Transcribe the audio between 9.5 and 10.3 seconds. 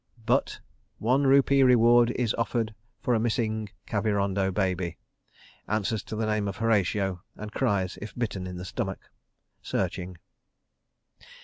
Searching.